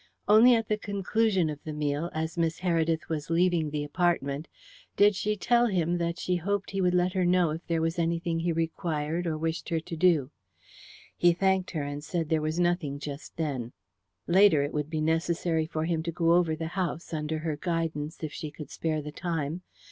[0.27, 4.47] Only at the conclusion of the meal, as Miss Heredith was leaving the apartment,
[4.97, 7.99] did she tell him that she hoped he would let her know if there was
[7.99, 10.31] anything he required or wished her to do.
[11.15, 13.73] He thanked her, and said there was nothing just then.
[14.25, 18.23] Later, it would be necessary for him to go over the house, under her guidance,
[18.23, 19.61] if she could spare the time.